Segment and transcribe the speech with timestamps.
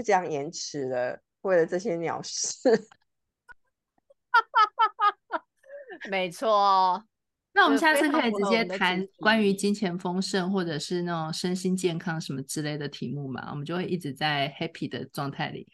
[0.00, 2.88] 就这样延迟了，为了这些鸟事。
[6.10, 7.04] 没错。
[7.52, 13.50] 那我们下次可以直接谈关于金钱丰盛，或者是那种身心健康什么之类的题目嘛？
[13.50, 15.70] 我们就会一直在 happy 的状态里。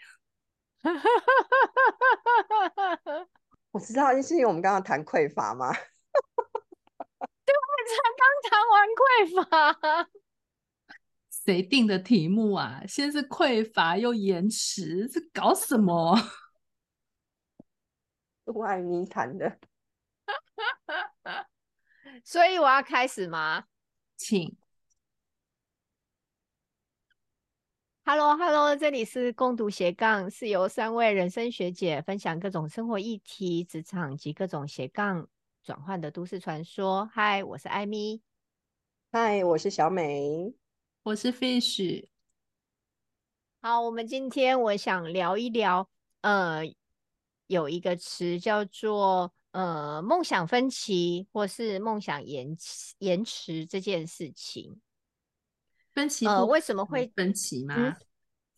[3.70, 5.72] 我知道，是因为我们刚刚谈匮乏嘛？
[5.72, 10.10] 对，我才刚谈完匮乏。
[11.46, 12.82] 谁定的题目啊？
[12.88, 16.18] 先是匮乏又延迟，是搞什么？
[18.46, 19.56] 我爱你谈的。
[22.24, 23.66] 所以我要开始吗？
[24.16, 24.56] 请。
[28.04, 35.28] Hello，Hello，hello, 这里是共读斜杠，是由三位人生学姐分享各种生活议题、职场及各种斜杠
[35.62, 37.08] 转换的都市传说。
[37.14, 38.20] 嗨，我是艾米。
[39.12, 40.52] 嗨，我是小美。
[41.06, 42.04] 我是 Fish。
[43.60, 45.88] 好，我们今天我想聊一聊，
[46.22, 46.62] 呃，
[47.46, 49.32] 有一个词叫做。
[49.52, 54.78] 呃，梦想分歧或是梦想延迟延迟这件事情，
[55.94, 57.74] 分歧呃，为什么会分歧吗？
[57.78, 57.96] 嗯、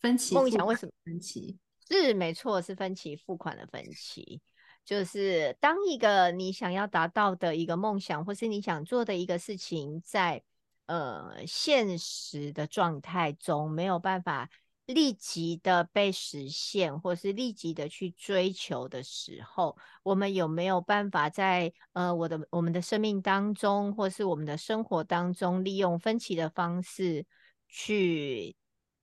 [0.01, 1.57] 分歧梦想为什么分歧？
[1.87, 4.41] 是没错，是分期付款的分歧。
[4.83, 10.43] 就是当一个你想要达到的一个梦想，或是你想做的一个事情，在
[10.89, 14.49] 呃现实的状态中没有办法。
[14.89, 27.23] 立即的被实现，或是立即的去追求的时候，我们有没有办法在呃我的我们的生命当中，或是我们的生活当中，利用分歧的方式
[27.67, 28.55] 去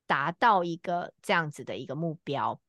[0.09, 2.61] 达到一个这样子的一个目标？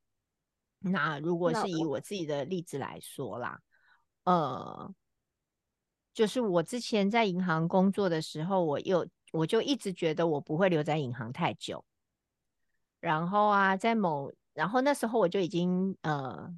[0.77, 3.59] 那如果是以我自己的例子来说啦，
[4.25, 4.93] 呃，
[6.17, 11.85] 就是我之前在银行工作的时候，我又我就一直觉得我不会留在银行太久。
[12.99, 16.51] 然后啊，在某，然后那时候我就已经呃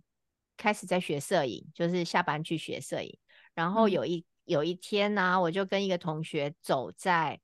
[0.56, 3.20] 开始在学摄影，就是下班去学摄影。
[3.54, 7.42] 然后有一、嗯、有一天呢、啊，我就跟一个同学走在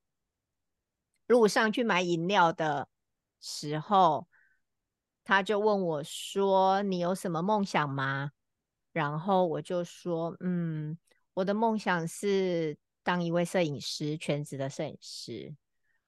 [1.28, 2.88] 路上去买饮料的
[3.42, 4.26] 时候，
[5.26, 8.32] 他就问我说：“你有什么梦想吗？”
[8.94, 10.98] 然后我就说：“嗯，
[11.36, 15.54] 我的梦想是当一位摄影师，全职的摄影师。”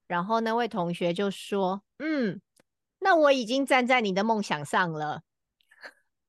[0.08, 2.42] 然后那位同学就说：“嗯。”
[3.00, 5.22] 那我已经站在你的梦想上了，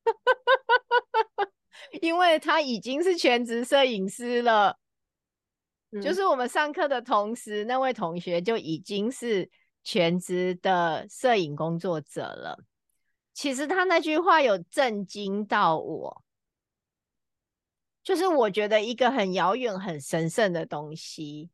[2.02, 4.78] 因为他已经是全职摄影师了。
[5.92, 6.02] 嗯。
[6.02, 9.50] 就是我们上课的同时，那位同学就已经是
[9.82, 12.62] 全职的摄影工作者了。
[13.32, 16.22] 其实他那句话有震惊到我，
[18.08, 21.50] 就是我觉得一个很遥远、很神圣的东西。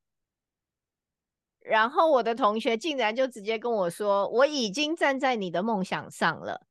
[1.59, 6.65] 然后我的同学竟然就直接跟我说：“我已经站在你的梦想上了。”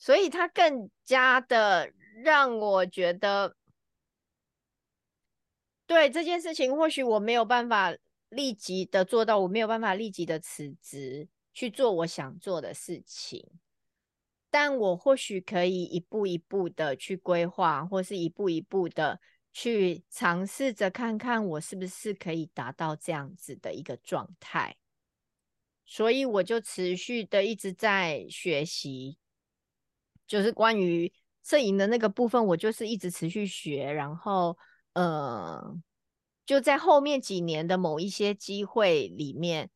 [0.00, 1.92] 所以他更加的
[2.24, 3.54] 让我觉得，
[5.86, 7.94] 对这件事情，或许我没有办法
[8.30, 13.46] 立即的做到，我没有办法立即的辞职去做我想做的事情，
[14.58, 19.20] 但我或许可以一步一步的去规划，或是一步一步的。
[19.52, 24.76] 去尝试着看看我是不是可以达到这样子的一个状态，
[25.84, 29.18] 所以我就持续的一直在学习，
[30.26, 31.12] 就是关于
[31.42, 34.56] 摄影的那个部分，我就是一直持续学，然后
[34.94, 35.78] 呃，
[36.46, 39.70] 就在后面几年的某一些机会里面，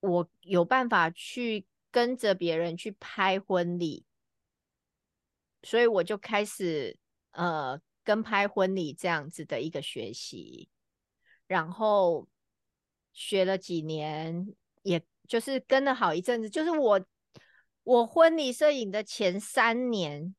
[0.00, 4.04] 我有办法去跟着别人去拍婚礼，
[5.62, 6.98] 所以我就开始
[7.32, 7.80] 呃。
[8.02, 10.70] 跟拍婚礼这样子的一个学习，
[11.46, 12.26] 然后
[13.12, 14.48] 学了几年，
[14.82, 16.48] 也就是跟了好一阵子。
[16.48, 17.04] 就是我
[17.84, 20.34] 我婚礼摄影的前三年，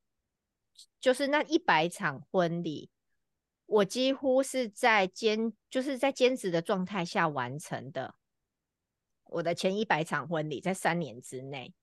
[0.99, 2.89] 就是那一百场婚礼，
[3.67, 8.15] 我几乎是在兼就是在兼职的状态下完成的。
[9.31, 11.73] 我的前一百场婚礼在三年之内。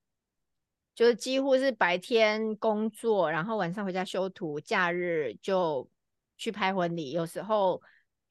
[0.94, 5.88] 就是几乎是白天工作，然后晚上回家修图，假日就
[6.36, 7.12] 去拍婚礼。
[7.12, 7.80] 有时候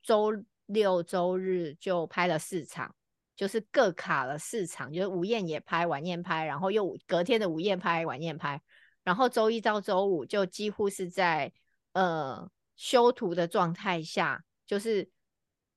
[0.03, 0.33] 周
[0.65, 2.93] 六周日就拍了四场，
[3.37, 8.61] 就是各卡了四场，就是午宴也拍，晚宴拍，然后又隔天的午宴拍，晚宴拍。
[9.01, 11.53] 然后周一到周五就几乎是在
[11.93, 15.09] 呃修图的状态下，就是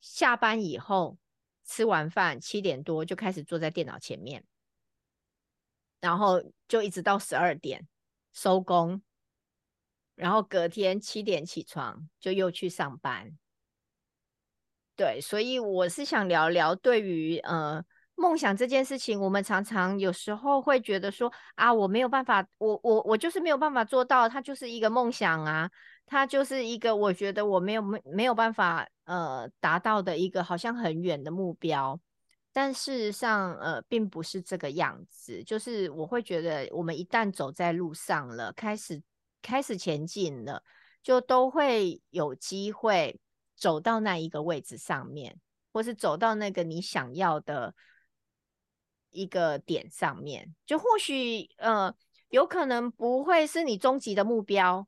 [0.00, 1.16] 下班以后
[1.70, 4.44] 吃完饭七点多就开始坐在电脑前面。
[6.00, 7.86] 然后就一直到十二点
[8.32, 9.00] 收工，
[10.16, 13.38] 然后隔天七点起床就又去上班。
[14.96, 17.84] 对，所以我是想聊聊对于呃
[18.20, 25.70] 梦想这件事情，我们常常有时候会觉得说啊，我没有办法，我我我就是没有办法做到，它就是一个梦想啊，
[26.04, 31.98] 它就是一个我觉得我没有没没有办法呃达到的一个好像很远的目标。
[32.52, 35.42] 但事实上，呃，并不是这个样子。
[35.44, 39.00] 就是我会觉得，我们一旦走在路上了，开始
[39.40, 40.62] 开始前进了，
[41.00, 43.18] 就都会有机会
[43.56, 45.38] 走到那一个位置上面，
[45.72, 47.72] 或是走到那个你想要的
[49.10, 50.54] 一个点上面。
[50.66, 51.94] 就或许，呃，
[52.28, 54.86] 有可能不会是你终极的目标，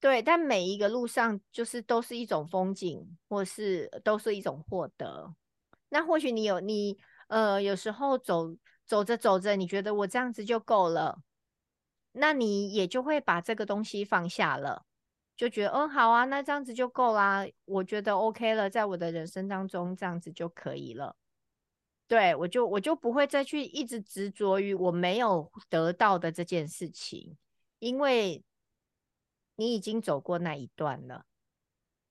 [0.00, 5.34] 对，但每一个路上就是都是一种风景，或是都是一种获得。
[5.88, 6.98] 那或许你有你
[7.28, 8.54] 呃，有时候走
[8.86, 11.18] 走着走着，你觉得我这样子就够了，
[12.12, 14.84] 那你也就会把这个东西放下了，
[15.36, 21.16] 就觉得嗯好啊，那这样子就够啦，我觉得 OK 了，在我的人生当中这样子就可以了。
[22.08, 27.36] 对，我就我就不会再去一直执着于我没有得到的这件事情，
[27.78, 28.42] 因为
[29.54, 31.26] 你已经走过那一段了。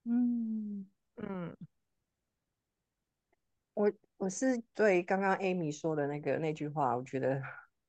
[0.04, 1.58] 嗯嗯。
[3.74, 7.42] 我我是对刚刚 Amy 说的那个那句话，我觉得，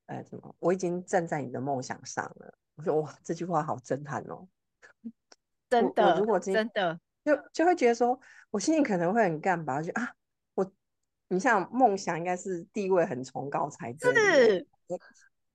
[0.07, 0.55] 哎，怎么？
[0.59, 2.59] 我已经站在你的梦想上了。
[2.75, 4.47] 我说哇，这句话好震撼哦！
[5.71, 8.21] 真的，如果真的，就就会觉得说，
[8.51, 10.18] 我心里可能会很干吧，就啊，我，
[11.29, 14.67] 你像梦想应该是地位很崇高才对，是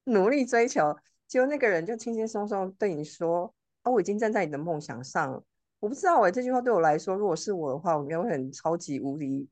[0.05, 0.95] 努力追求，
[1.27, 3.53] 结果那个人就轻轻松松对你说，
[3.83, 5.43] 哦，我已经站在你的梦想上了。
[5.79, 9.49] 我不知道哎，这句话对我来说，如果是我的话，我应该会很超级无敌。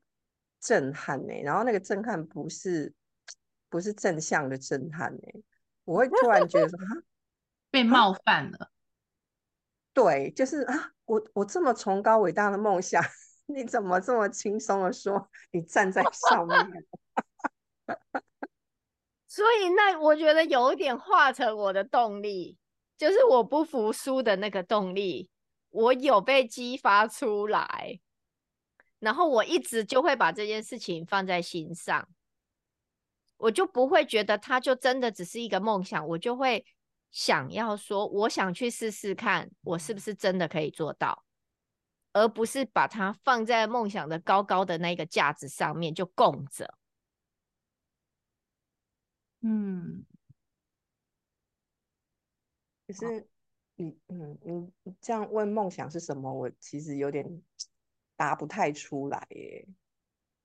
[0.64, 2.94] 震撼呢、欸，然后那个震撼不是
[3.68, 5.42] 不是正向的震撼呢、欸，
[5.82, 7.02] 我会突然觉得说 啊，
[7.68, 8.70] 被冒犯了。
[9.92, 13.02] 对，就是啊，我我这么崇高伟大的梦想，
[13.46, 16.86] 你怎么这么轻松的说你站在上面？
[19.26, 22.58] 所以那我觉得有一点化成我的动力，
[22.96, 25.30] 就是我不服输的那个动力，
[25.70, 28.00] 我有被激发出来。
[28.98, 32.08] 然后我一直就会把这件事情放在心上，
[33.36, 36.64] 我就不会觉得它就真的只是一个梦想，我就会
[37.10, 41.24] 想要说，我想去试试看，我是不是真的可以做到，
[42.12, 46.74] 而不是把它放在梦想的高高的那个架子上面就供着。
[49.40, 50.04] 嗯，
[52.86, 53.26] 可是
[53.76, 54.38] 你，嗯，
[54.84, 57.42] 你这样问梦想是什么，我其实有点。
[58.14, 59.66] 答不太出来耶。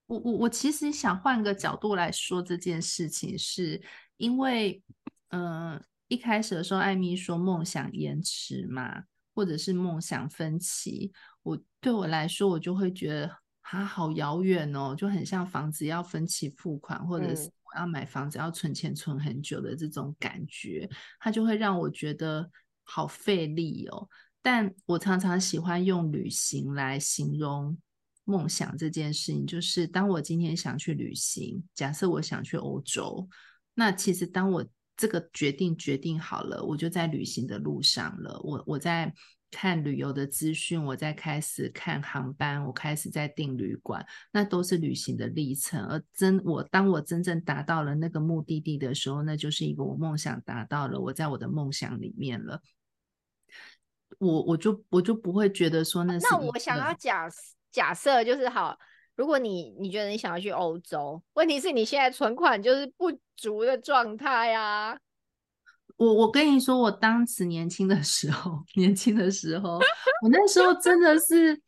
[0.07, 3.79] 我我我其实想换个角度来说这件事情，是
[4.15, 4.81] 因为，
[5.27, 9.03] 嗯、呃，一开始的时候，艾米说梦想延迟嘛，
[9.35, 11.36] 或者是梦想分期，我
[11.87, 13.31] 对我来说，我就会觉得
[13.61, 22.51] 啊，好遥远哦，就很像房子要分期付款，或者是我要买房子要存钱存很久的这种感觉，它就会让我觉得
[22.83, 24.05] 好费力哦。
[24.41, 27.77] 但我常常喜欢用旅行来形容
[28.25, 33.25] 梦想这件事情，就是当我今天想去旅行，假设我想去欧洲，
[33.73, 34.67] 那其实当我
[34.97, 38.37] 这个决定决定好了，我就在旅行的路上了。
[38.43, 39.13] 我我在
[39.49, 45.85] 看旅游的资讯，我在开始看航班，我开始在订旅馆，那都是旅行的历程。
[45.85, 52.61] 而真我当我真正达到了那个目的地的时候，那就是一个我梦想达到了，我在我的梦想里面了。
[54.19, 57.29] 我我就我就不会觉得说那是那我想要假
[57.71, 58.77] 假设就是好，
[59.15, 64.97] 如果你你觉得你想要去欧洲，问题是你现在存款就是不足的状态啊。
[65.97, 69.79] 我我跟你说，我当时年轻的时候， 年轻的时候，
[70.23, 71.61] 我那时候真的是。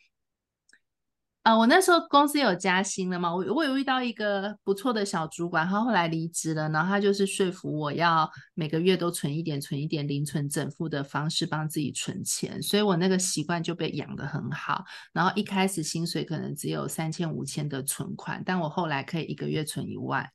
[1.42, 14.84] 啊，我那时候公司有加薪了嘛，我我有遇到一个不错的小主管，他后来离职了，然后他就是说服我要每个月都存一点，存一点，零存整付的方式帮自己存钱，所以我那个习惯就被养得很好。
[15.14, 20.30] 然后一开始薪水可能只有三千五千的存款，但我后来可以一个月存一万，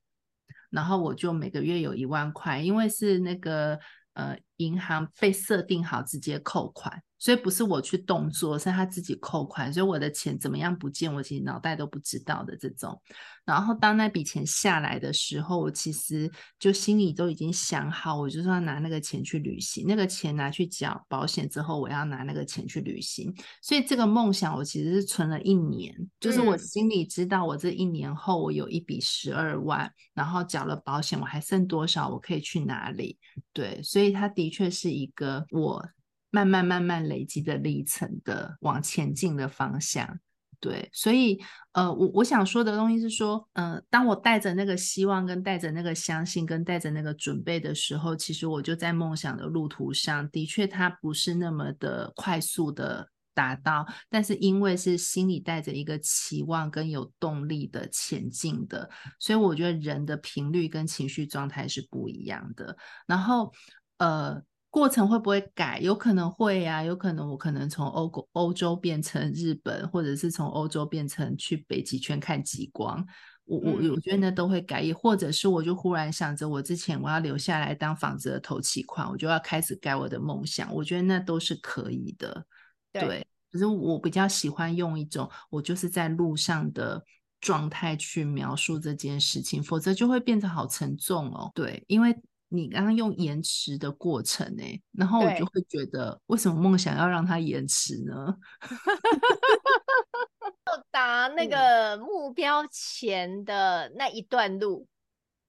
[0.74, 3.78] 然后我就每个月有一万块，因为是那个
[4.14, 7.02] 呃银行被设定好直接扣款。
[7.16, 13.00] 所以不是我去动作，是他自己扣款，所以我的钱怎么样不见，我其实脑袋都不知道的这种。
[13.46, 23.32] 然后当那笔钱下来的时候，我其实就心里都已经想好，我就是要拿那个钱去旅行，那个钱拿去缴保险之后，我要拿那个钱去旅行。
[23.62, 33.18] 所以这个梦想我其实是存了一年，就是我心里知道我这一年后我有一笔十二万，然后缴了保险，我还剩多少，我可以去哪里？
[33.54, 35.88] 对，所以他的的确是一个我。
[36.30, 40.18] 慢慢慢慢累积的历程的往前进的方向，
[40.58, 41.40] 对，所以
[41.74, 62.76] 呃，我我想说的东西是说，呃，当我带着那个希望，跟带着那个相信，跟带着那个准备的时候，其实我就在梦想的路途上，的确它不是那么的快速的达到，但是因为是心里带着一个期望跟有动力的前进的，所以我觉得人的频率跟情绪状态是不一样的。
[63.06, 63.52] 然后
[63.98, 64.42] 呃。
[64.74, 65.78] 过程会不会改？
[65.78, 73.06] 有可能会呀、啊，有可能我可能从欧欧欧洲变成日本，或者是从欧洲变成去北极圈看极光。
[73.44, 80.74] 我我我觉得那都会改，也或者是我就忽然想着，我之前我要留下来当房子的头期款，我就要开始改我的梦想。
[80.74, 82.44] 我觉得那都是可以的，
[82.90, 83.24] 对。
[83.52, 87.00] 可是我比较喜欢用一种我就是在路上的
[87.40, 91.52] 状态去描述这件事情，否则就会变得好沉重哦。
[91.54, 92.12] 对，因为。
[92.54, 98.36] 你刚刚用延迟的过程哎、欸，然后我就会觉得，为什么梦想要让它延迟呢？
[100.64, 104.88] 到达那个目标前的那一段路，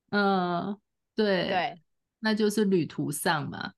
[0.10, 0.78] 嗯，
[1.16, 1.82] 对对，
[2.20, 3.72] 那就是旅途上嘛。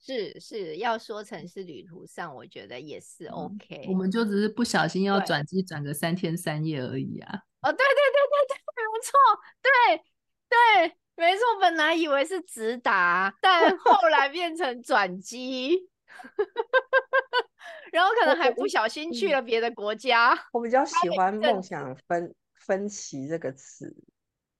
[0.00, 3.90] 是是，要说成是旅途上，我觉得也是 OK、嗯。
[3.90, 7.40] 我们就只是不小心要转机转个三天三夜而已啊。
[7.62, 7.86] 哦，对对对
[8.28, 8.56] 对对，
[8.92, 9.16] 没错，
[9.62, 9.70] 对
[10.90, 10.98] 对。
[11.16, 15.88] 没错，本来以为是直达，但后 来变成转机，
[17.92, 20.32] 然后可能还不小心去了别的国家。
[20.52, 23.94] 我，我比较喜欢“梦想分分歧”这个词，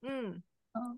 [0.03, 0.43] 嗯，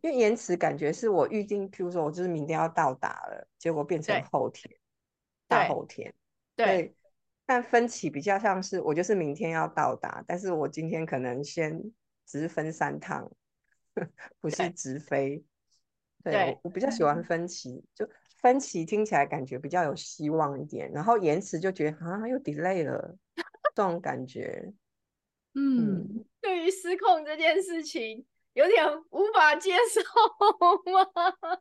[0.03, 4.71] 因为延迟感觉是我预定，譬如说我就是明天要到达了，结果变成后天、
[5.49, 6.13] 大后天，
[6.55, 6.67] 对。
[6.67, 6.95] 对，
[7.47, 11.81] 但分歧比较像是我就是明天要到达，但是我今天可能先
[12.27, 13.31] 只是分三趟。
[14.41, 15.45] 不是直飞，
[16.23, 18.09] 对，对我，我比较喜欢分歧，就
[18.41, 23.17] 分歧听起来感觉比较有希望一点，然后延迟就觉得啊又 delay 了，
[23.75, 24.73] 这种感觉，
[25.55, 30.01] 嗯，嗯，对于失控这件事情有点无法接受
[30.93, 31.61] 吗？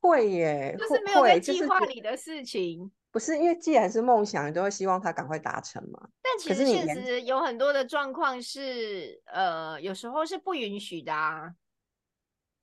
[0.00, 2.92] 会耶，就是没有在计划里的事情。
[3.10, 6.08] 不是因为既然是梦想，你都会希望它赶快达成嘛。
[6.34, 11.52] 但其实现实有很多的状况是，呃，有时候是不允许的啊。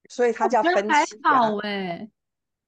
[0.10, 0.94] 所以它叫分期啊。
[0.94, 2.12] 还好哎、欸，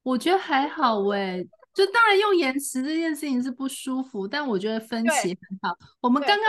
[0.03, 5.77] 我觉得还好哎、欸，就当然用延迟这件事情是不舒服，但我觉得分歧很好。
[5.99, 6.47] 我们刚刚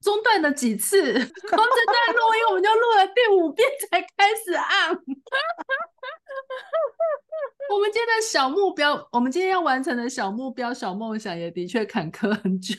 [0.00, 4.88] 中断了几次，光这段录音我们就录了第五遍才开始按。
[7.68, 12.76] 我们今天的小目标，我们今天要完成的小目标、小梦想，也的确坎坷很久，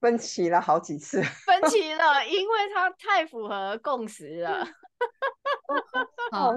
[0.00, 4.66] 分歧了好几次， 分歧了，因为它太符合共识了。
[6.32, 6.52] 好，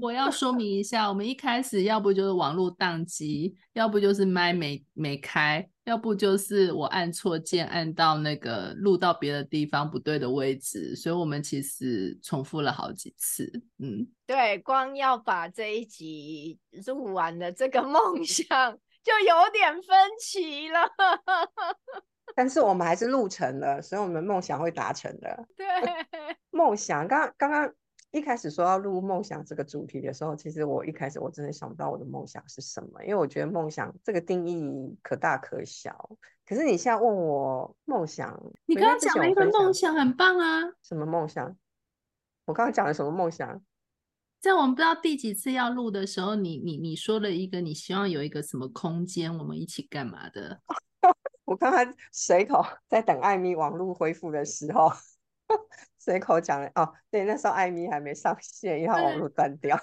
[0.00, 13.50] 我要说明一下，我们一开始要不就是网络宕机，要不就是麦没没开，要不就是我按错键，按到那个录到别的地方不对的位置，所以我们其实重复了好几次。
[13.78, 20.80] 嗯，对，光要把这一集录完的这个梦想就有点分歧了。
[22.34, 25.46] 但是我们还是录成了，所以我们梦想会达成的。
[25.56, 25.66] 对，
[26.50, 27.72] 梦想刚刚刚。
[28.12, 36.10] 一开始说要录梦想这个主题的时候，其实我一开始我真的想不到我的梦想是什么，因为我觉得梦想这个定义可大可小。
[36.44, 40.60] 可是你现在问我梦想，你刚刚讲了一个梦想，很棒啊！
[40.82, 41.56] 什么梦想？
[42.46, 43.62] 我刚刚讲了什么梦想？
[44.40, 50.60] 在我们不知道第几次要录的时候，你你你说了一个你希望有一个什么空间，我们一起干嘛的？
[51.50, 54.92] 我刚刚随口 在等艾米网络恢复的时候。
[55.98, 59.76] 随口讲了哦，对，那时候艾米还没上线，因为网络断掉。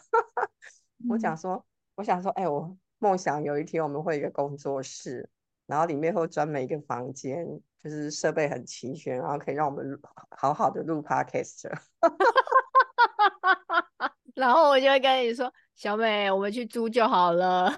[1.10, 5.30] 我讲说，我想说，哎、欸，我梦想有一天我们会有一个工作室，
[5.66, 7.46] 然后里面会专门一个房间，
[7.84, 11.70] 就是设备很齐全，然后可以让我们好好的录 podcast。
[14.36, 17.70] 然后我就会跟你说，小美，我们去租就好了。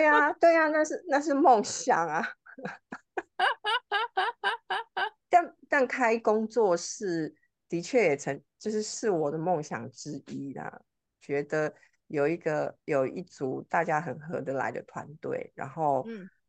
[0.00, 2.26] 对呀、啊，对呀、啊，那是那是梦想啊。
[5.28, 7.34] 但但开工作室
[7.68, 10.80] 的确也曾就是是我的梦想之一啦。
[11.20, 11.74] 觉得
[12.06, 16.06] 有一个有一组大家很合得来的团队，然后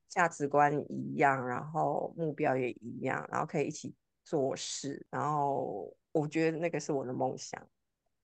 [0.07, 3.93] 价值观一样，然后目标也一样，然后可以一起
[4.23, 5.05] 做事。
[5.09, 7.61] 然后我觉得那个是我的梦想。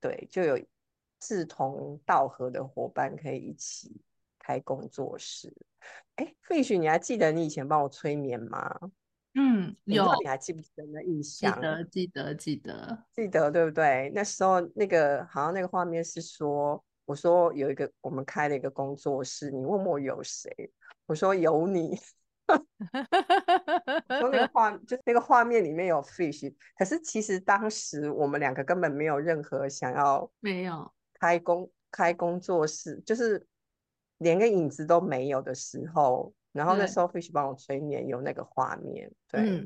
[0.00, 0.58] 对，就有
[1.20, 4.00] 志同道合的伙伴可以一起
[4.48, 5.52] 开工作室。
[6.14, 8.80] 哎，Fish，你还记得你以前帮我催眠吗？
[9.34, 11.54] 嗯，有，你还记不记得那印象？
[11.54, 14.10] 记得，记得，记得，记得，对不对？
[14.14, 20.50] 那时候那个好像那个画面是说，我说有一个我们开了一个工作室，你问我有谁，
[21.04, 21.94] 我说有你，
[24.08, 30.90] 说那个画，就那个画面里面有 fish，可是其实当时我们两个根本没有任何想要没有
[31.20, 33.46] 开工开工作室，就是
[34.18, 36.32] 连个影子都没有的时候。
[36.50, 39.08] 然后那时候 Fish 帮我催眠，有那个画面。
[39.30, 39.64] 对，嗯，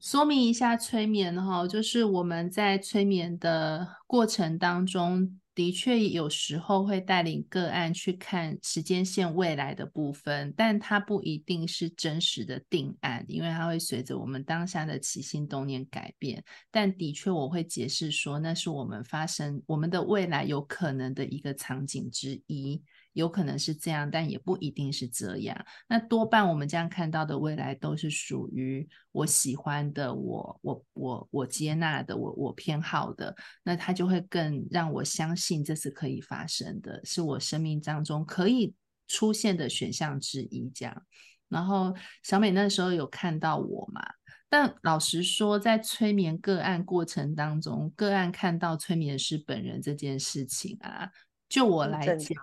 [0.00, 16.44] 说明一下催眠哈，就是我们在催眠的过程当中，的确有时候会带领个案去看时间线未来的部分，但它不一定是真实的定案，因为它会随着我们当下的起心动念改变。
[16.70, 22.82] 但的确，我会解释说，那是我们发生我们的未来有可能的一个场景之一。
[23.14, 25.56] 有可能是这样，但也不一定是这样。
[25.88, 33.34] 那多半我们这样看到的未来都是属于我喜欢的，我我我我接纳的，我我偏好的。
[33.62, 38.74] 那它就会更让我相信这是可以发生的，是我生命当中可以
[39.08, 40.70] 出现的选项之一。
[40.74, 41.02] 这样。
[41.48, 44.02] 然后小美那时候有看到我嘛？
[44.48, 51.10] 但老实说，在催眠个案过程当中，个案看到催眠师本人这件事情啊，
[51.48, 52.36] 就我来讲。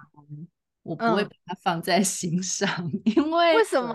[0.84, 3.94] 我不会把它放在心上，嗯、因为为什么？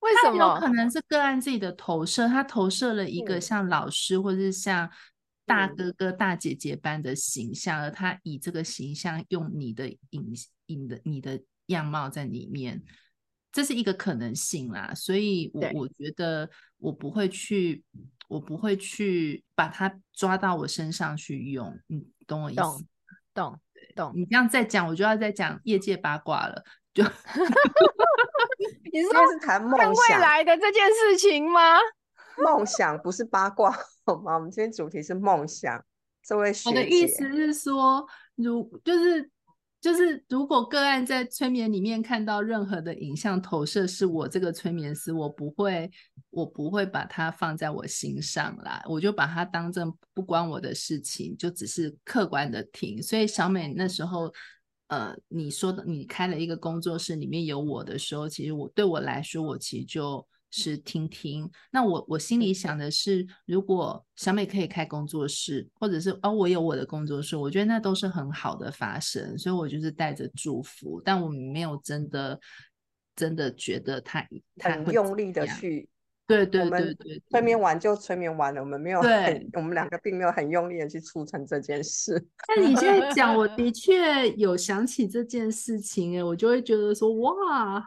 [0.00, 0.36] 为什么？
[0.36, 4.90] 有可能是个案自己的投射，他投射了一个像老师或者是像
[5.44, 10.34] 大哥哥、大姐姐般的形象，而他以这个形象用你的影
[10.66, 12.82] 影的你的样貌在里面，
[13.50, 14.92] 这是一个可能性啦。
[14.94, 16.48] 所以我，我我觉得
[16.78, 17.82] 我不会去，
[18.28, 22.60] 我不会去把它抓到我身上去用，你懂我意思？
[22.60, 22.86] 懂。
[23.34, 23.60] 懂
[24.14, 26.62] 你这样再讲，我就要再讲业界八卦了。
[26.94, 27.04] 就
[28.92, 31.78] 你是是谈梦想未来的这件事情吗？
[32.44, 33.70] 梦想不是八卦
[34.04, 34.34] 好吗？
[34.34, 35.84] 我们今天主题是梦想。
[36.22, 39.30] 这位学姐，我的意思是说，如就是。
[39.80, 45.90] 就是如果个案在催眠里面看到任何的影像投射，是我这个催眠师，我不会，
[46.30, 53.02] 我不会把它放在我心上啦，我就把它当成不关我的事情，就只是客观的听。
[53.02, 54.32] 所以小美那时候，
[54.88, 60.26] 呃，你说的你开了一个工作室，里面有我的时候，其实我对我来说，我其实就。
[60.50, 62.78] 是听听，那我我心里想。
[62.78, 72.38] 的是，如果小美可以开工作室，或者是哦，我有我的工作室，我觉得那都是很好的发生，所以我就是带着祝福，但我没有真的
[73.16, 74.24] 真的觉得他
[74.56, 75.88] 他很用力的去，
[76.26, 82.24] 对对对对，催眠完就催眠完了，我们没有很，我们两个并没有很用力的去促成这件事。
[82.54, 87.84] 那你现在讲，我的 确有想起这件事情，哎，我就会觉得说，哇。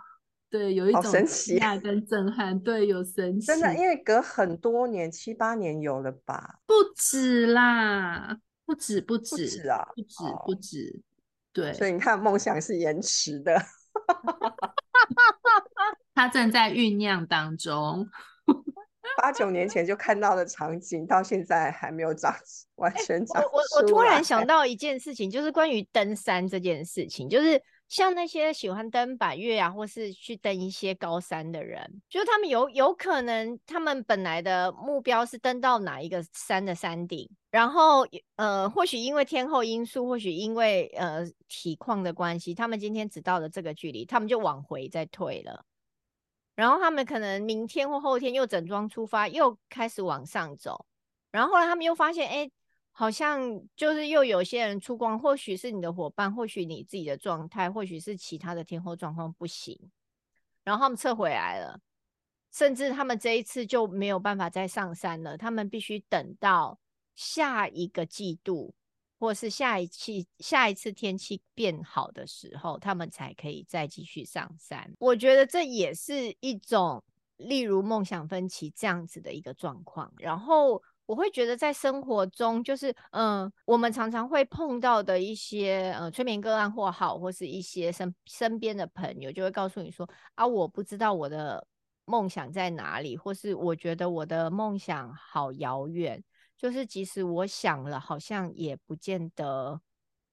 [0.51, 2.59] 对，有一种神奇啊 跟震撼。
[2.59, 3.47] 对，有神奇。
[3.47, 6.59] 真的，因为隔很多年，七八年有了吧？
[6.65, 11.01] 不止啦，不止，不止，不止啊，不止，不止。
[11.53, 13.57] 对，所以你看，梦想是延迟的，
[16.13, 18.05] 他正在酝酿当中。
[19.21, 22.35] 八九年前就看到的场景，到现在还没有长
[22.75, 23.41] 完全长。
[23.41, 27.61] 我我我突然想到一件事情，就是关于登山这件事情，就是。
[27.91, 45.65] 像那些喜欢登百岳啊，或是去登一些高山的人，就他们有有可能，他们本来的目标是登到哪一个山的山顶，然后呃，或许因为天候因素，或许因为呃体况的关系，他们今天只到了这个距离，他们就往回再退了，
[46.55, 50.85] 然后他们可能明天或后天又整装出发，又开始往上走，
[51.29, 52.49] 然后后来他们又发现，哎。
[53.01, 59.75] 好像就是又有些人出光，或许是你的伙伴，或许你自己的状态，或许是其他的天候状况不行，
[60.63, 61.79] 然后他们撤回来了，
[62.51, 66.77] 甚至他们这一次就没有办法再上山了，他们必须等到
[67.15, 68.71] 下一个季度，
[69.17, 74.93] 或是下一期下一次天气变好的时候，他们才可以再继续上山。
[74.99, 77.03] 我觉得这也是一种，
[77.37, 80.83] 例如梦想分歧这样子的一个状况，然后。
[81.05, 91.67] 我会觉得在生活中，就是嗯、我们常常会碰到的一些呃催眠个案或好，或是一些身身边的朋友，就会告诉你说啊，我不知道我的
[92.05, 96.23] 梦想在哪里，或是我觉得我的梦想好遥远，
[96.57, 99.81] 就是即使我想了，好像也不见得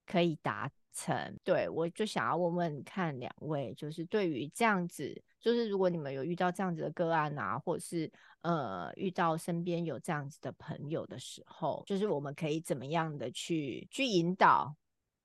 [0.06, 1.38] 可以达成。
[1.44, 5.22] 对，我就想要问问看两位，就是对于这样子。
[5.40, 14.74] 就是如果你们有遇到这样子的个案啊，或者是呃遇到身边有这样子的朋友的时候，就是我们可以怎么样的去去引导，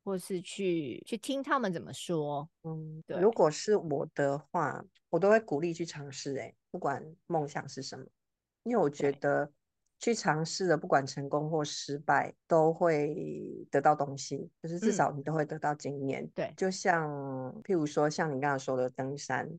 [0.03, 2.47] 或是去去听他们怎么说。
[2.61, 3.19] 嗯，对。
[3.19, 6.37] 如果是我的话，我都会鼓励去尝试。
[6.37, 8.05] 哎，不管梦想是什么，
[8.61, 9.51] 因为我觉得
[10.03, 14.51] 去尝试的，不管成功或失败，都会得到东西。
[14.61, 16.21] 就是至少你都会得到经验。
[16.23, 16.31] 嗯。
[16.35, 17.09] 对，就像
[17.63, 19.49] 譬如说，像你刚刚说的登山。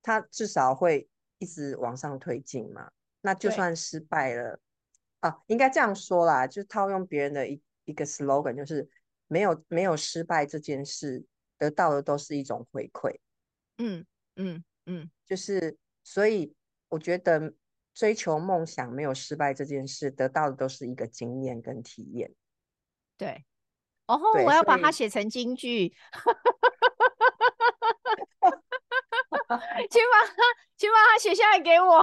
[0.00, 1.06] 它至少会
[1.38, 2.90] 一直往上推进嘛。
[3.20, 4.58] 那就算失败了，
[5.20, 8.88] 啊，应该这样说啦，就套用别人的一一个 slogan，就是
[9.26, 11.22] 没有没有失败这件事，
[11.58, 13.18] 得到的都是一种回馈。
[13.78, 16.54] 嗯嗯嗯，就是所以
[16.88, 17.52] 我觉得
[17.98, 22.32] 追求梦想没有失败这件事，得到的都是一个经验跟体验。
[23.16, 23.44] 对，
[24.06, 25.88] 哦吼，我要把它写成金句。
[29.90, 30.36] 请把它，
[30.76, 32.00] 请把它写下来给我。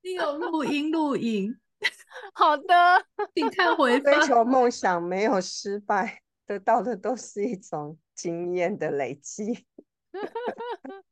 [0.00, 1.60] 你有录音录影？
[2.32, 3.04] 好的，
[3.34, 4.14] 请看回放。
[4.14, 9.66] 追求梦想没有失败，得到的都是一种经验的累积。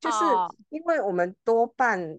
[0.00, 0.18] 就是
[0.68, 2.18] 因为我们多半，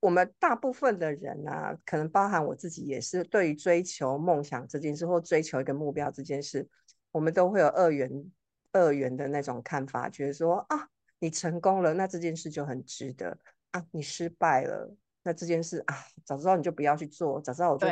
[0.00, 6.68] 我们大部分的人啊，可能包含我自己也是，对于追求梦想这件事或追求一个目标这件事，
[7.12, 8.30] 我们都会有二元。
[8.72, 10.88] 二元的那种看法，觉得说啊，
[11.18, 13.36] 你成功了，那这件事就很值得
[13.72, 17.88] 啊；你失败了，那这件事啊，早知道你就不要去做，早知道我就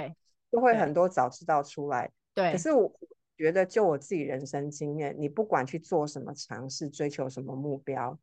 [0.52, 2.08] 就会很多早知道出来。
[2.32, 2.96] 对，可是我
[3.36, 8.16] 觉得，就我自己人生经验，你不管去做什么尝试，追求什么目标，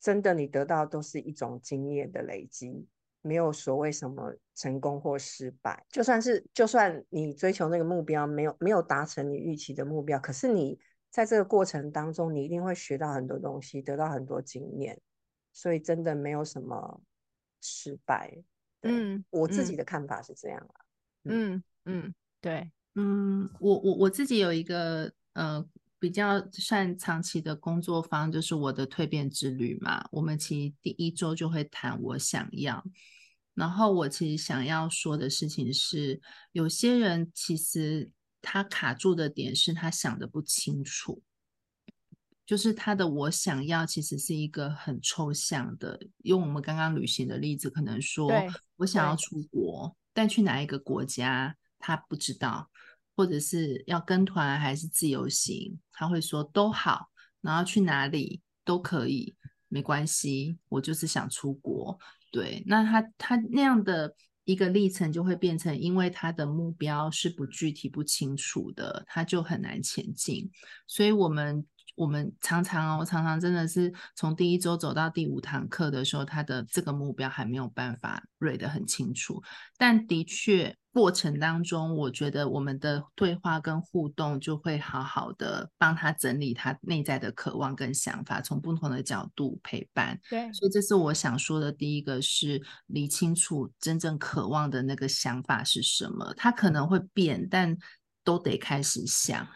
[0.00, 2.86] 真的你得到都是一种经验的累积，
[3.22, 5.84] 没有所谓什么成功或失败。
[5.90, 10.78] 就算是就算你追求那个目标没有没有达成你预期的目标，可是你。
[11.10, 15.00] 在这个过程当中，你一定会学到很多东西，得到很多经验，
[15.54, 17.00] 所以真的没有什么
[17.62, 18.30] 失败。
[18.82, 20.68] 嗯，我自己的看法是这样。
[21.24, 25.66] 嗯嗯，嗯，对，嗯，我我我自己有一个呃
[25.98, 30.06] 比较算长期的工作方，就是我的蜕变之旅嘛。
[30.10, 32.84] 我们其实第一周就会谈我想要，
[33.54, 36.20] 然后我其实想要说的事情是，
[36.52, 38.10] 有些人其实。
[38.40, 41.20] 他卡住的点是他想的不清楚，
[42.46, 45.98] 就是他的我想要其实是一个很抽象的。
[46.18, 48.30] 用我们刚刚旅行的例子，可能说
[48.76, 52.70] 我想要出国，但去哪一个国家他不知道，
[53.18, 57.08] 或者是要跟团还是自由行，他会说都好，
[57.40, 59.34] 然后去哪里都可以，
[59.66, 61.98] 没关系，我就是想出国。
[62.30, 64.14] 对，那他他那样的。
[64.44, 70.50] 一个历程就会变成，因为他的目标是不具体、不清楚的，他就很难前进。
[70.86, 79.42] 所以，我们我们常常哦，常常真的是从第一周走到第五堂课的时候，他的这个目标还没有办法捋得很清楚。
[79.76, 80.74] 但的确。
[80.98, 90.18] 过程当中，我觉得我们的对话跟互动就会好好的帮他整理他内在的渴望跟想法，从不同的角度陪伴。
[90.28, 96.34] 对，所以这是我想说的第一个，是理清楚真正渴望的那个想法是什么。
[96.36, 97.78] 他可能会变，但
[98.24, 99.46] 都得开始想。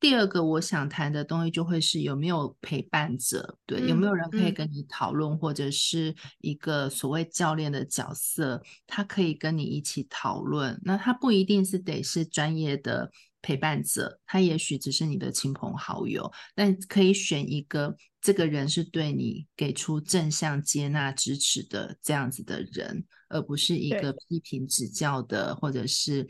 [0.00, 10.80] 第二个我想谈的东西就会是有没有陪伴者，对，嗯、有没有人可以跟你讨论，嗯、或者是一个所谓教练的角色，他可以跟你一起讨论。
[10.84, 26.26] 那他不一定是得是专业的陪伴者，他也许只是你的亲朋好友，但可以选一个这个人是对你给出正向接纳支持的这样子的人，而不是一个批评指教的，或者是。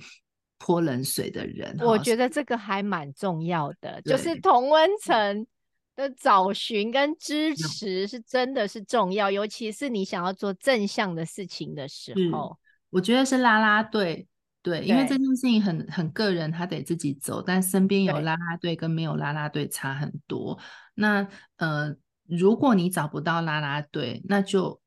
[0.59, 5.47] 泼冷水的人，我觉得这个还蛮重要的，就是同温层
[5.95, 12.57] 的找寻跟支持是真的是重要，尤其是你想要做正向的事情的时候。
[12.89, 14.27] 我觉得是拉拉队，
[14.63, 20.59] 对，因为这件事情很很个人，他得自己走，但身边有拉拉队跟没有拉拉队差很多。
[20.95, 21.95] 那呃，
[22.27, 24.81] 如果你找不到拉拉队，那就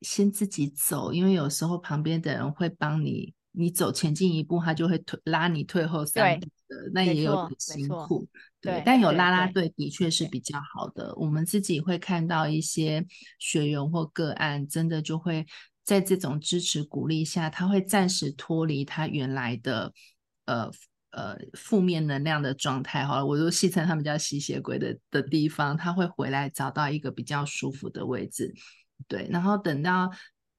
[0.00, 3.34] 先自己走，因为有时候旁边的人会帮你。
[3.60, 8.24] 你走前进一步，他就会推拉你退后三步的，那也有点辛苦。
[8.60, 11.12] 对，对，但有啦啦队的确是比较好的。
[11.16, 13.04] 我们自己会看到一些
[13.40, 15.44] 学员或个案，真的就会
[15.82, 19.92] 在这种支持鼓励下，他会暂时脱离他原来的
[20.44, 20.70] 呃
[21.10, 23.04] 呃负面能量的状态。
[23.04, 28.54] 好了，我就戏称他们叫吸血鬼的的地方，他会回来找到一个比较舒服的位置。
[29.08, 30.08] 对，然后等到。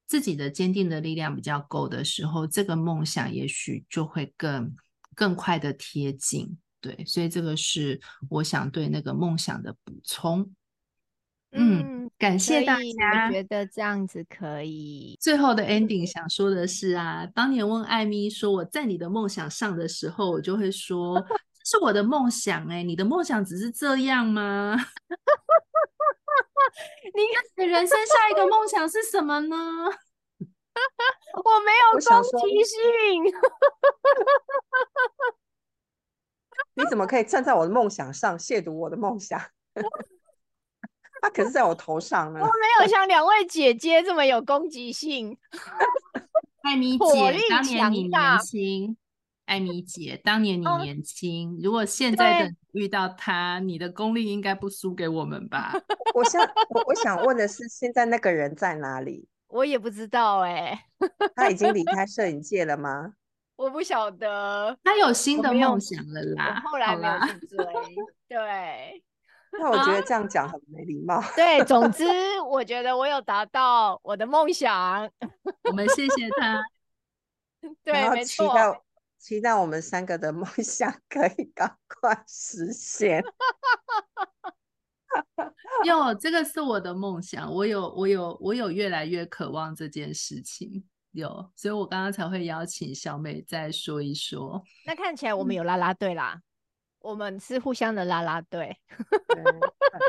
[0.10, 4.76] 自己的坚定的力量比较够的时候，这个梦想也许就会更
[5.16, 6.58] 更快的贴近。
[6.82, 10.52] 对，所以这个是我想对那个梦想的补充。
[11.52, 13.28] 嗯，嗯，感谢大家。
[13.28, 15.16] 我觉得这样子可以。
[15.22, 21.20] 最后的 ending 想说的是啊，当年问艾米说我在你的梦想上的时候，我就会说
[21.64, 24.76] 这是我的梦想哎、欸，你的梦想只是这样吗？
[27.16, 27.22] 你
[27.58, 29.58] 看人生下一个梦想是什么呢？
[31.44, 32.78] 我没有攻击性。
[36.76, 39.40] 你怎么可以站在我的梦想上亵渎我的梦想？
[41.22, 42.40] 他可是在我头上呢。
[42.40, 45.38] 我没有像两位姐姐这么有攻击性。
[46.62, 48.98] 艾米姐，当年你年轻。
[49.50, 55.74] 艾米姐，当年你年轻，哦、如果现在的遇到他，你的功力应该不输给我们吧？
[56.14, 59.28] 我想，我我想问的是，现在那个人在哪里？
[59.50, 60.80] 我也不知道哎、欸。
[61.36, 63.14] 他已经离开摄影界了吗？
[63.58, 64.78] 我不晓得。
[64.84, 66.62] 他有新的梦想了啦。
[66.64, 67.66] 后来没有去追。
[68.28, 69.04] 对。
[69.52, 71.16] 那我觉得这样讲很没礼貌。
[71.16, 72.06] 啊、对，总之
[72.48, 75.10] 我觉得我有达到我的梦想。
[75.64, 76.64] 我们谢谢他。
[77.84, 78.48] 对，没错。
[78.48, 78.80] 期待
[79.60, 83.24] 我们三个的梦想可以赶快实现。
[85.86, 90.86] 有这个是我的梦想，我有我有我有越来越渴望这件事情。
[91.12, 94.64] 有，所以我刚刚才会邀请小美再说一说。
[94.86, 96.44] 那看起来我们有啦啦队啦，嗯、
[97.00, 98.78] 我们是互相的啦啦队。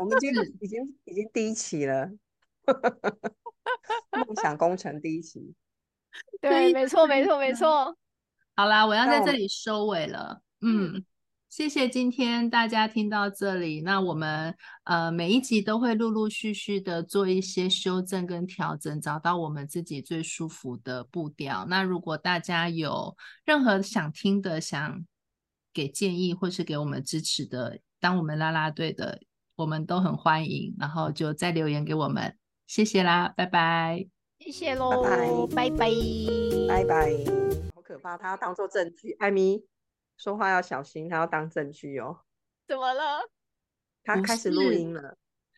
[0.01, 2.11] 我们已经已经已经第一期了，
[4.11, 5.55] 梦想工程第一期。
[6.43, 7.97] 对，没错，没错，没错。
[8.57, 10.43] 好啦，我要在这里收尾了。
[10.61, 11.05] 嗯，嗯，
[11.49, 13.81] 谢谢今天大家听到这里。
[13.81, 21.65] 那我们呃每一集都会陆陆续续的做一些修正跟调整，找到我们自己最舒服的步调。
[21.69, 25.05] 那如果大家有任何想听的、想
[25.73, 29.21] 给建议或是给我们支持的，当我们啦啦队的，
[29.57, 30.75] 我们都很欢迎。
[30.79, 32.37] 然后就再留言给我们，
[32.67, 34.07] 谢谢啦，拜拜，
[34.39, 35.03] 谢谢喽，
[35.55, 35.91] 拜拜，
[36.69, 37.70] 拜拜。
[37.91, 39.17] 可怕，他要当做证据。
[39.19, 39.65] 艾米
[40.17, 42.21] 说话要小心，他要当证据哦。
[42.69, 43.29] 怎么了？
[44.05, 45.17] 他开始录音了。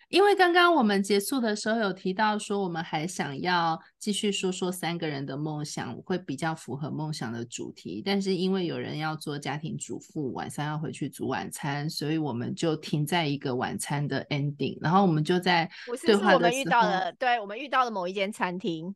[0.08, 8.02] 因为刚刚我们结束的时候有提到说，我们还想要继续说说三个人的梦想，会比较符合梦想的主题。
[8.02, 14.78] 但是因为有人要做家庭主妇，晚上要回去煮晚餐，所以我们就停在一个晚餐的 ending。
[14.80, 15.70] 然后我们就在
[16.06, 18.94] 对话的时候，我们遇到了，对，我们遇到了某一间餐厅。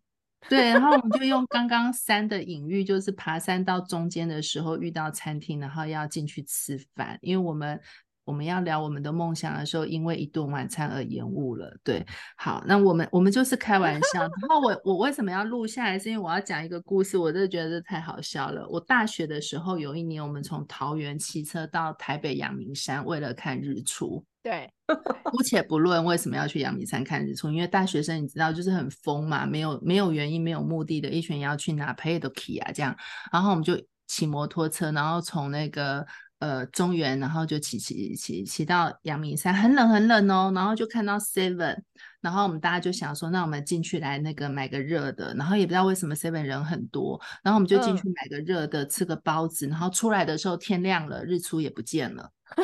[0.48, 7.80] 对，然后我们就用刚刚山的隐喻，就是爬山到中间的时候遇到餐厅，然后要进去吃饭，因为我们
[8.26, 11.74] 我们要聊我们的梦想的时候，因为一顿晚餐而延误了。
[11.82, 12.04] 对，
[12.36, 14.20] 好，那我们我们就是开玩笑。
[14.20, 15.98] 然后我我为什么要录下来？
[15.98, 18.66] 是因为我要讲一个故事，我真的觉得这太好笑了。
[18.68, 24.22] 我大学的时候有一年，我们从桃园骑车到台北阳明山，为了看日出。
[24.42, 24.68] 对，
[25.24, 32.96] 姑且不论为什么要去阳明山看日出，因为大学生你知道就是很疯嘛，没有没有原因、没有目的的，一群人要去哪陪都 key 啊，这样。
[33.32, 36.06] 然后我们就骑摩托车，然后从那个
[36.38, 40.52] 呃中原，然后就骑骑骑骑到阳明山，很冷很冷哦。
[40.54, 41.76] 然后就看到 Seven，
[42.20, 52.30] 然后我们大家就想说，那我们进去来那个买个热的，然后也不知道为什么 Seven 人很多，然后我们就进去买个热的，嗯、吃个包子，然后出来的时候天亮了，日出也不见了。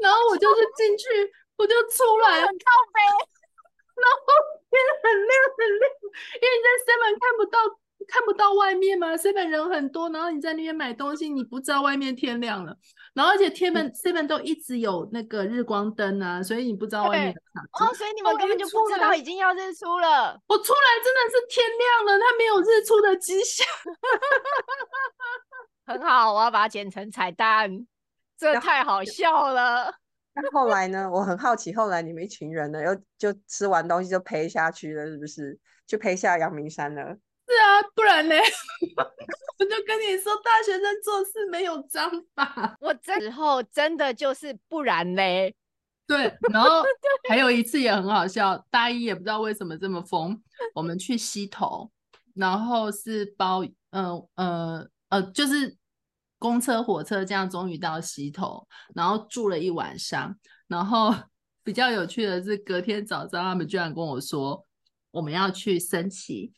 [0.00, 1.04] 然后我就是 进去，
[1.56, 3.00] 我就出来，很靠背，
[4.00, 4.24] 然后
[4.70, 5.84] 天很亮很亮，
[6.40, 7.60] 因为你在 seven 看不到
[8.10, 12.76] 看不到外面嘛，seven 人很多，然后你在那边买东西，你不知道外面天亮了，
[13.14, 17.40] 然后而且天门 seven 都一直有那个日光灯啊，所以你不知道外面的
[17.80, 20.38] 哦，所以你们根本就不知道已经要日出了。
[20.48, 23.66] 我出来真的是天亮了，它没有日出的迹象，
[25.86, 27.86] 很好，我要把它剪成彩蛋。
[28.36, 29.94] 这太好笑了。
[30.32, 31.10] 那后来呢？
[31.10, 35.58] 我很好奇，后来你们一群人呢，又就吃完东西就陪下去了，是不是？
[35.86, 37.16] 就陪下阳明山了？
[37.50, 38.34] 是啊，不然呢？
[39.58, 42.76] 我就跟你说，大学生做事没有章法。
[42.80, 45.54] 我这时候真的就是不然嘞。
[46.06, 46.82] 对，然后
[47.28, 50.40] 还有一次也很好笑，大一也不知道为什么这么疯，
[50.74, 51.90] 我们去溪头，
[52.34, 55.76] 然后是包，呃呃呃，就是。
[56.42, 60.34] 公车、火车这样终于到溪头，然后住了一晚上。
[60.68, 61.14] 然后
[61.62, 64.66] 比较有趣的是，隔天早上他们居然跟我说
[65.10, 66.54] 我们要去升旗，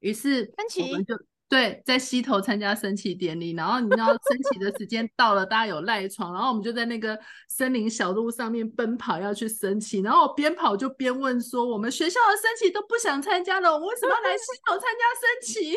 [0.00, 1.14] 于是我们就
[1.48, 3.52] 对在溪头参加升旗典礼。
[3.52, 4.18] 然后你知道升
[4.50, 10.00] 旗的时间到了，大家有赖床，然后我们就在那个森林小路上面奔跑要去升旗。
[10.00, 15.76] 然后我边跑就边问说：“我们学校的升旗都不想参加了，我们为什么要来溪头参加升旗？”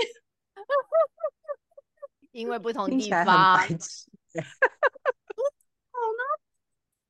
[2.31, 3.25] 因为不同地方，
[3.57, 3.73] 好呢，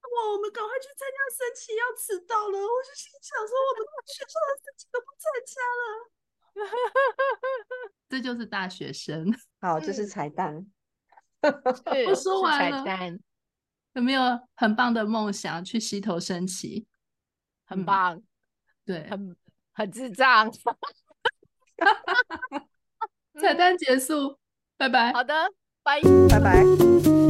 [0.10, 2.58] 哇，我们赶快去参加升旗，要迟到了。
[2.58, 6.10] 我就心想说，我们学校的升旗都不参加了。
[8.10, 9.34] 这就是大学生。
[9.62, 10.66] 好，这是彩蛋。
[12.08, 13.20] 我 说完了。
[13.94, 14.22] 有没有
[14.56, 16.86] 很棒的梦想去溪头升旗？
[17.66, 18.22] 很棒。
[18.86, 19.36] 对，很
[19.74, 20.52] 很智障。
[23.40, 24.38] 彩蛋结束。
[24.78, 25.12] 拜拜。
[25.14, 25.34] 好的，
[25.84, 27.29] 拜拜拜。